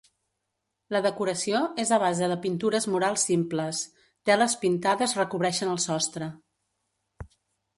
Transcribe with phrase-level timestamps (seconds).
[0.95, 3.83] La decoració és a base de pintures murals simples,
[4.31, 6.31] teles pintades recobreixen el sostre.